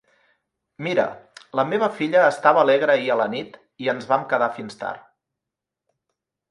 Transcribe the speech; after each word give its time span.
Mira, 0.87 1.03
la 1.59 1.65
meva 1.73 1.89
filla 1.99 2.25
estava 2.31 2.63
alegre 2.65 2.95
ahir 2.97 3.13
a 3.15 3.19
la 3.23 3.31
nit 3.37 3.63
i 3.85 3.93
ens 3.95 4.09
vam 4.15 4.27
quedar 4.35 4.53
fins 4.59 4.83
tard. 4.85 5.07